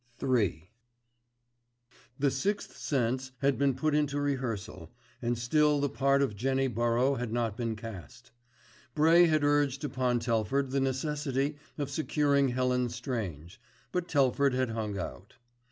III 0.23 0.71
The 2.17 2.31
Sixth 2.31 2.75
Sense 2.75 3.33
had 3.41 3.59
been 3.59 3.75
put 3.75 3.93
into 3.93 4.19
rehearsal, 4.19 4.89
and 5.21 5.37
still 5.37 5.79
the 5.79 5.89
part 5.91 6.23
of 6.23 6.35
Jenny 6.35 6.65
Burrow 6.65 7.13
had 7.17 7.31
not 7.31 7.55
been 7.55 7.75
cast. 7.75 8.31
Bray 8.95 9.27
had 9.27 9.43
urged 9.43 9.83
upon 9.83 10.19
Telford 10.19 10.71
the 10.71 10.79
necessity 10.81 11.57
of 11.77 11.91
securing 11.91 12.47
Helen 12.47 12.89
Strange; 12.89 13.61
but 13.91 14.07
Telford 14.07 14.55
had 14.55 14.71
hung 14.71 14.97
out. 14.97 15.35